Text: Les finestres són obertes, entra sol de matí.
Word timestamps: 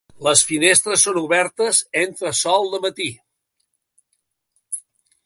Les 0.27 0.39
finestres 0.51 1.03
són 1.07 1.19
obertes, 1.21 1.81
entra 2.05 2.33
sol 2.39 2.67
de 2.73 2.79
matí. 2.87 3.07